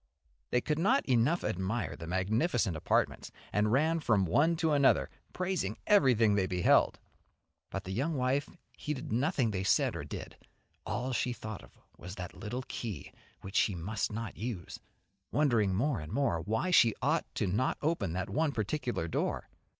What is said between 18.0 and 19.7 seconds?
that one particular door.